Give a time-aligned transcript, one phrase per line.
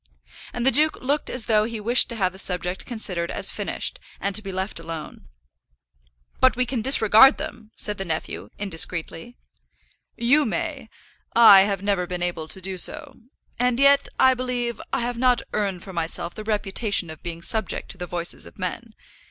[0.51, 3.99] And the duke looked as though he wished to have the subject considered as finished,
[4.19, 5.27] and to be left alone.
[6.39, 9.37] "But we can disregard them," said the nephew, indiscreetly.
[10.17, 10.89] "You may.
[11.35, 13.13] I have never been able to do so.
[13.59, 17.89] And yet, I believe, I have not earned for myself the reputation of being subject
[17.89, 18.95] to the voices of men.